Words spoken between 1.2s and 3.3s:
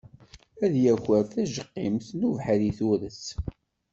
tajeqimt n ubeḥri i turet.